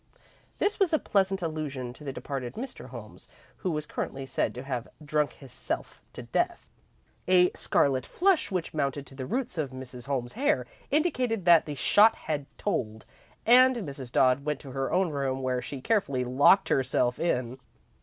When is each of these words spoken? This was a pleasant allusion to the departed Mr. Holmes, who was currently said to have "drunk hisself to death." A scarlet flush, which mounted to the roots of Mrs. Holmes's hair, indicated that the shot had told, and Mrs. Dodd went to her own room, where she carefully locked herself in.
This 0.57 0.79
was 0.79 0.93
a 0.93 0.97
pleasant 0.97 1.43
allusion 1.43 1.93
to 1.93 2.03
the 2.03 2.11
departed 2.11 2.55
Mr. 2.55 2.87
Holmes, 2.87 3.27
who 3.57 3.69
was 3.69 3.85
currently 3.85 4.25
said 4.25 4.55
to 4.55 4.63
have 4.63 4.87
"drunk 5.05 5.33
hisself 5.33 6.01
to 6.13 6.23
death." 6.23 6.65
A 7.27 7.51
scarlet 7.51 8.03
flush, 8.07 8.49
which 8.49 8.73
mounted 8.73 9.05
to 9.05 9.13
the 9.13 9.27
roots 9.27 9.59
of 9.59 9.69
Mrs. 9.69 10.07
Holmes's 10.07 10.33
hair, 10.33 10.65
indicated 10.89 11.45
that 11.45 11.67
the 11.67 11.75
shot 11.75 12.15
had 12.15 12.47
told, 12.57 13.05
and 13.45 13.75
Mrs. 13.75 14.11
Dodd 14.11 14.43
went 14.43 14.59
to 14.61 14.71
her 14.71 14.91
own 14.91 15.11
room, 15.11 15.43
where 15.43 15.61
she 15.61 15.81
carefully 15.81 16.23
locked 16.23 16.69
herself 16.69 17.19
in. 17.19 17.59